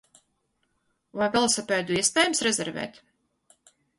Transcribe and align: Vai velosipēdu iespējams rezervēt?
Vai 1.19 1.27
velosipēdu 1.35 1.97
iespējams 1.99 2.43
rezervēt? 2.49 3.01